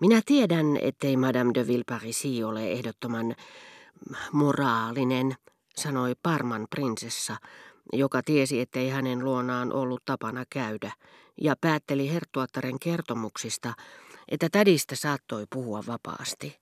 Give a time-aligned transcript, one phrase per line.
[0.00, 3.34] Minä tiedän, ettei Madame de Villeparisi ole ehdottoman
[4.32, 5.34] moraalinen,
[5.76, 7.36] sanoi Parman prinsessa,
[7.92, 10.92] joka tiesi, ettei hänen luonaan ollut tapana käydä,
[11.40, 13.74] ja päätteli herttuattaren kertomuksista,
[14.28, 16.58] että tädistä saattoi puhua vapaasti.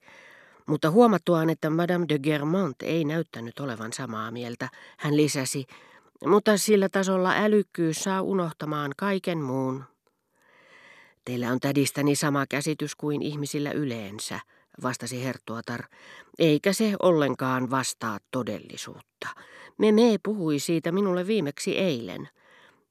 [0.65, 5.65] Mutta huomattuaan, että Madame de Germont ei näyttänyt olevan samaa mieltä, hän lisäsi,
[6.25, 9.83] mutta sillä tasolla älykkyys saa unohtamaan kaiken muun.
[11.27, 14.39] Teillä on tädistäni sama käsitys kuin ihmisillä yleensä,
[14.83, 15.83] vastasi Herttuatar,
[16.39, 19.27] eikä se ollenkaan vastaa todellisuutta.
[19.77, 22.29] Me me puhui siitä minulle viimeksi eilen.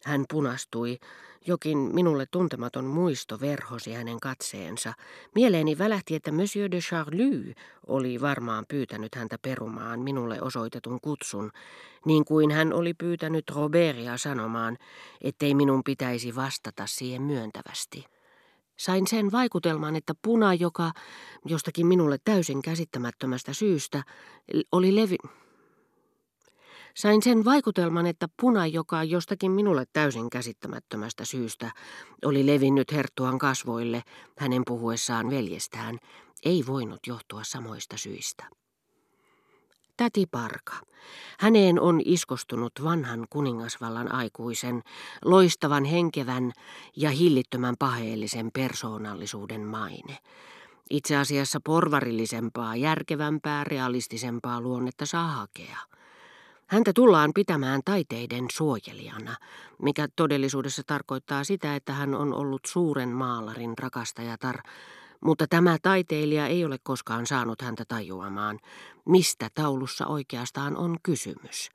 [0.05, 0.99] Hän punastui.
[1.47, 4.93] Jokin minulle tuntematon muisto verhosi hänen katseensa.
[5.35, 7.55] Mieleeni välähti, että Monsieur de Charlie
[7.87, 11.51] oli varmaan pyytänyt häntä perumaan minulle osoitetun kutsun,
[12.05, 14.79] niin kuin hän oli pyytänyt Robertia sanomaan,
[15.21, 18.16] ettei minun pitäisi vastata siihen myöntävästi.
[18.77, 20.93] Sain sen vaikutelman, että puna, joka
[21.45, 24.03] jostakin minulle täysin käsittämättömästä syystä
[24.73, 25.17] oli levi...
[26.95, 31.71] Sain sen vaikutelman, että puna, joka jostakin minulle täysin käsittämättömästä syystä
[32.25, 34.03] oli levinnyt herttuan kasvoille
[34.39, 35.99] hänen puhuessaan veljestään,
[36.45, 38.45] ei voinut johtua samoista syistä.
[39.97, 40.75] Täti Parka.
[41.39, 44.83] Häneen on iskostunut vanhan kuningasvallan aikuisen,
[45.25, 46.53] loistavan henkevän
[46.97, 50.19] ja hillittömän paheellisen persoonallisuuden maine.
[50.91, 55.79] Itse asiassa porvarillisempaa, järkevämpää, realistisempaa luonnetta saa hakea.
[56.67, 59.37] Häntä tullaan pitämään taiteiden suojelijana,
[59.83, 64.57] mikä todellisuudessa tarkoittaa sitä, että hän on ollut suuren maalarin rakastajatar,
[65.25, 68.59] mutta tämä taiteilija ei ole koskaan saanut häntä tajuamaan,
[69.05, 71.71] mistä taulussa oikeastaan on kysymys.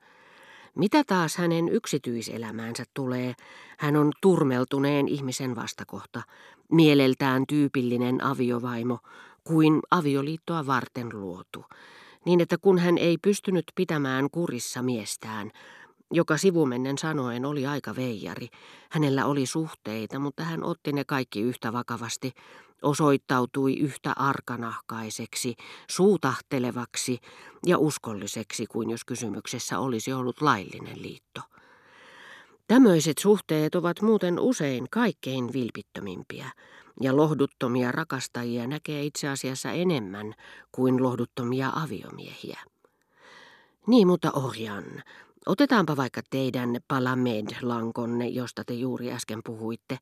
[0.74, 3.34] Mitä taas hänen yksityiselämäänsä tulee,
[3.78, 6.22] hän on turmeltuneen ihmisen vastakohta,
[6.70, 8.98] mieleltään tyypillinen aviovaimo,
[9.44, 11.64] kuin avioliittoa varten luotu,
[12.24, 15.50] niin että kun hän ei pystynyt pitämään kurissa miestään,
[16.10, 18.48] joka sivumennen sanoen oli aika veijari.
[18.90, 22.32] Hänellä oli suhteita, mutta hän otti ne kaikki yhtä vakavasti,
[22.82, 25.54] osoittautui yhtä arkanahkaiseksi,
[25.90, 27.18] suutahtelevaksi
[27.66, 31.40] ja uskolliseksi kuin jos kysymyksessä olisi ollut laillinen liitto.
[32.68, 36.50] Tämmöiset suhteet ovat muuten usein kaikkein vilpittömimpiä,
[37.00, 40.34] ja lohduttomia rakastajia näkee itse asiassa enemmän
[40.72, 42.60] kuin lohduttomia aviomiehiä.
[43.86, 44.84] Niin, mutta Orjan,
[45.46, 49.98] otetaanpa vaikka teidän Palamed-lankonne, josta te juuri äsken puhuitte.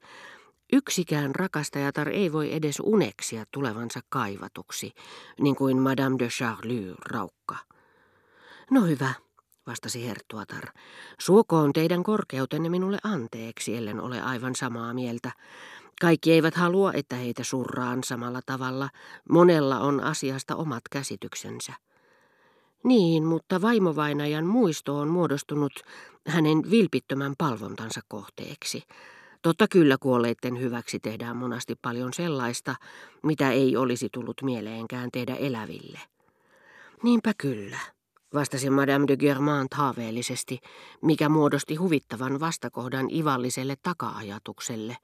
[0.73, 4.93] Yksikään rakastajatar ei voi edes uneksia tulevansa kaivatuksi,
[5.41, 7.57] niin kuin Madame de Charlie raukka.
[8.71, 9.15] No hyvä,
[9.67, 10.65] vastasi Herttuatar.
[11.21, 15.31] Suokoon teidän korkeutenne minulle anteeksi, ellen ole aivan samaa mieltä.
[16.01, 18.89] Kaikki eivät halua, että heitä surraan samalla tavalla.
[19.31, 21.73] Monella on asiasta omat käsityksensä.
[22.85, 25.73] Niin, mutta vaimovainajan muisto on muodostunut
[26.27, 28.83] hänen vilpittömän palvontansa kohteeksi.
[29.43, 32.75] Totta kyllä kuolleiden hyväksi tehdään monasti paljon sellaista,
[33.23, 36.01] mitä ei olisi tullut mieleenkään tehdä eläville.
[37.03, 37.79] Niinpä kyllä,
[38.35, 40.59] vastasi Madame de Germant haaveellisesti,
[41.03, 44.97] mikä muodosti huvittavan vastakohdan ivalliselle taka-ajatukselle.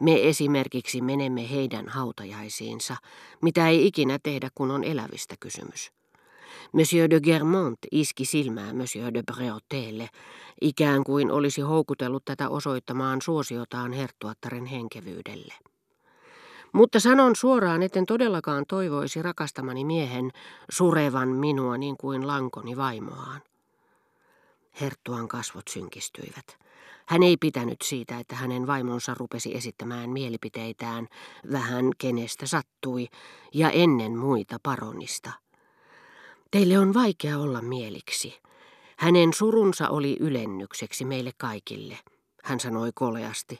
[0.00, 2.96] Me esimerkiksi menemme heidän hautajaisiinsa,
[3.42, 5.92] mitä ei ikinä tehdä, kun on elävistä kysymys.
[6.74, 10.08] Monsieur de Germont iski silmää Monsieur de Breauteelle,
[10.60, 15.54] ikään kuin olisi houkutellut tätä osoittamaan suosiotaan herttuattaren henkevyydelle.
[16.72, 20.30] Mutta sanon suoraan, etten todellakaan toivoisi rakastamani miehen
[20.70, 23.40] surevan minua niin kuin lankoni vaimoaan.
[24.80, 26.58] Herttuan kasvot synkistyivät.
[27.06, 31.06] Hän ei pitänyt siitä, että hänen vaimonsa rupesi esittämään mielipiteitään
[31.52, 33.06] vähän kenestä sattui
[33.54, 35.30] ja ennen muita paronista–
[36.54, 38.40] Teille on vaikea olla mieliksi.
[38.96, 41.98] Hänen surunsa oli ylennykseksi meille kaikille,
[42.44, 43.58] hän sanoi koleasti.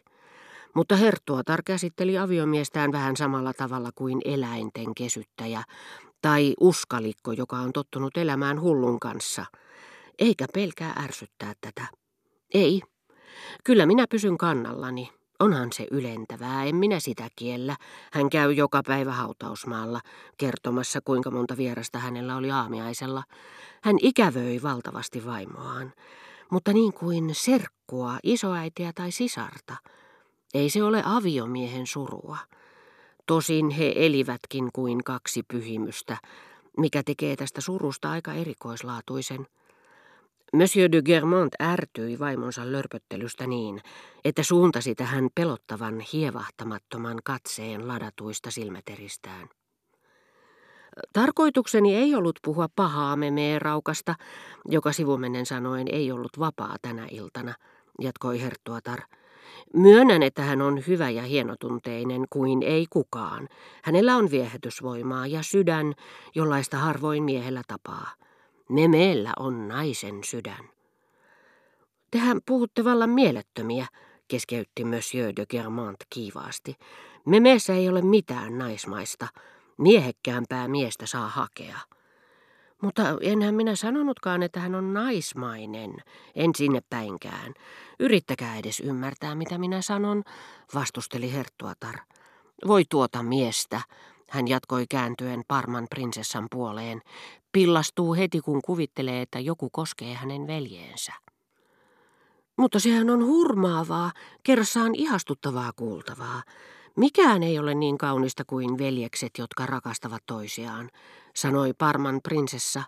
[0.75, 5.63] Mutta Herttuatar käsitteli aviomiestään vähän samalla tavalla kuin eläinten kesyttäjä
[6.23, 9.45] tai uskalikko, joka on tottunut elämään hullun kanssa.
[10.19, 11.87] Eikä pelkää ärsyttää tätä.
[12.55, 12.83] Ei.
[13.65, 15.11] Kyllä minä pysyn kannallani,
[15.45, 17.77] Onhan se ylentävää, en minä sitä kiellä.
[18.13, 20.01] Hän käy joka päivä hautausmaalla,
[20.39, 23.23] kertomassa kuinka monta vierasta hänellä oli aamiaisella.
[23.83, 25.93] Hän ikävöi valtavasti vaimoaan,
[26.51, 29.77] mutta niin kuin serkkua, isoäitiä tai sisarta.
[30.55, 32.39] Ei se ole aviomiehen surua.
[33.27, 36.17] Tosin he elivätkin kuin kaksi pyhimystä,
[36.79, 39.47] mikä tekee tästä surusta aika erikoislaatuisen.
[40.53, 43.81] Monsieur de Germont ärtyi vaimonsa lörpöttelystä niin,
[44.25, 49.49] että suuntasi tähän pelottavan hievahtamattoman katseen ladatuista silmäteristään.
[51.13, 54.15] Tarkoitukseni ei ollut puhua pahaa memeeraukasta,
[54.69, 57.55] joka sivumennen sanoen ei ollut vapaa tänä iltana,
[58.01, 59.01] jatkoi Herttuatar.
[59.75, 63.49] Myönnän, että hän on hyvä ja hienotunteinen kuin ei kukaan.
[63.83, 65.95] Hänellä on viehätysvoimaa ja sydän,
[66.35, 68.11] jollaista harvoin miehellä tapaa.
[68.69, 70.69] Memeellä on naisen sydän.
[72.11, 73.87] Tehän puhutte vallan mielettömiä,
[74.29, 76.77] keskeytti Monsieur de Germant kiivaasti.
[77.27, 79.29] Memeessä ei ole mitään naismaista.
[79.79, 81.79] Miehekkäämpää miestä saa hakea.
[82.83, 85.95] Mutta enhän minä sanonutkaan, että hän on naismainen.
[86.35, 87.55] En sinne päinkään.
[88.01, 90.23] Yrittäkää edes ymmärtää, mitä minä sanon,
[90.75, 91.95] vastusteli Herttuatar.
[92.67, 93.81] Voi tuota miestä,
[94.35, 97.01] hän jatkoi kääntyen Parman prinsessan puoleen.
[97.53, 101.13] Pillastuu heti, kun kuvittelee, että joku koskee hänen veljeensä.
[102.57, 106.43] Mutta sehän on hurmaavaa, kerrassaan ihastuttavaa kuultavaa.
[106.97, 110.91] Mikään ei ole niin kaunista kuin veljekset, jotka rakastavat toisiaan,
[111.35, 112.83] sanoi Parman prinsessa,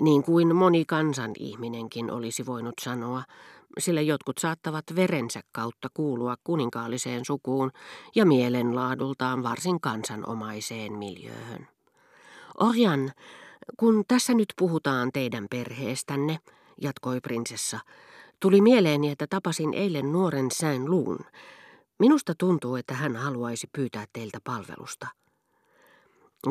[0.00, 3.22] niin kuin moni kansan ihminenkin olisi voinut sanoa,
[3.78, 7.70] sillä jotkut saattavat verensä kautta kuulua kuninkaalliseen sukuun
[8.14, 11.68] ja mielenlaadultaan varsin kansanomaiseen miljööhön.
[12.60, 13.12] Orjan,
[13.76, 16.38] kun tässä nyt puhutaan teidän perheestänne,
[16.80, 17.80] jatkoi prinsessa,
[18.40, 21.18] tuli mieleeni, että tapasin eilen nuoren Saint Luun.
[21.98, 25.06] Minusta tuntuu, että hän haluaisi pyytää teiltä palvelusta.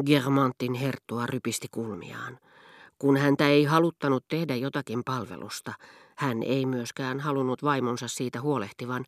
[0.05, 2.39] Germantin herttua rypisti kulmiaan.
[3.01, 5.73] Kun häntä ei haluttanut tehdä jotakin palvelusta,
[6.17, 9.05] hän ei myöskään halunnut vaimonsa siitä huolehtivan,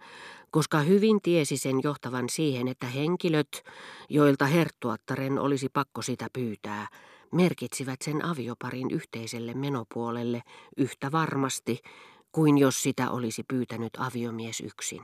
[0.52, 3.64] koska hyvin tiesi sen johtavan siihen, että henkilöt,
[4.10, 6.88] joilta herttuattaren olisi pakko sitä pyytää,
[7.32, 10.42] merkitsivät sen avioparin yhteiselle menopuolelle
[10.78, 11.82] yhtä varmasti
[12.32, 15.04] kuin jos sitä olisi pyytänyt aviomies yksin.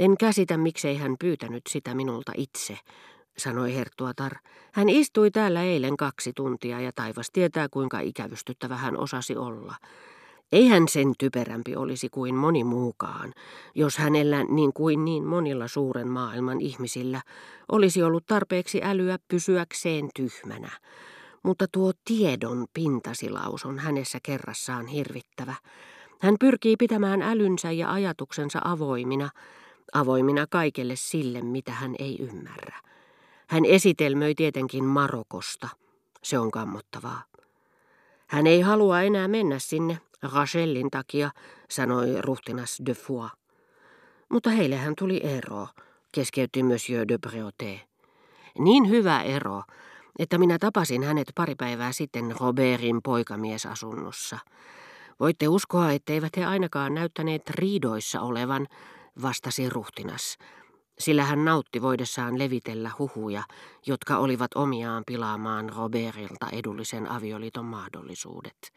[0.00, 2.78] En käsitä, miksei hän pyytänyt sitä minulta itse,
[3.38, 4.32] sanoi Herttuatar.
[4.72, 9.74] Hän istui täällä eilen kaksi tuntia ja taivas tietää, kuinka ikävystyttävä hän osasi olla.
[10.52, 13.32] Ei hän sen typerämpi olisi kuin moni muukaan,
[13.74, 17.20] jos hänellä niin kuin niin monilla suuren maailman ihmisillä
[17.72, 20.70] olisi ollut tarpeeksi älyä pysyäkseen tyhmänä.
[21.42, 25.54] Mutta tuo tiedon pintasilaus on hänessä kerrassaan hirvittävä.
[26.20, 29.30] Hän pyrkii pitämään älynsä ja ajatuksensa avoimina,
[29.92, 32.80] avoimina kaikelle sille, mitä hän ei ymmärrä.
[33.46, 35.68] Hän esitelmöi tietenkin Marokosta.
[36.22, 37.22] Se on kammottavaa.
[38.26, 39.98] Hän ei halua enää mennä sinne
[40.32, 41.30] Rachelin takia,
[41.70, 43.30] sanoi ruhtinas de Foix.
[44.28, 45.68] Mutta heille hän tuli ero,
[46.12, 47.78] keskeytti Monsieur de Breauté.
[48.58, 49.62] Niin hyvä ero,
[50.18, 54.38] että minä tapasin hänet pari päivää sitten Robertin poikamiesasunnossa.
[55.20, 58.66] Voitte uskoa, etteivät he ainakaan näyttäneet riidoissa olevan,
[59.22, 60.38] vastasi ruhtinas,
[60.98, 63.42] sillä hän nautti voidessaan levitellä huhuja,
[63.86, 68.72] jotka olivat omiaan pilaamaan Robertilta edullisen avioliiton mahdollisuudet.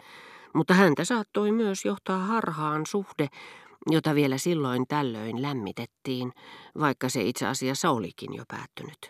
[0.53, 3.27] Mutta häntä saattoi myös johtaa harhaan suhde,
[3.91, 6.31] jota vielä silloin tällöin lämmitettiin,
[6.79, 8.97] vaikka se itse asiassa olikin jo päättynyt.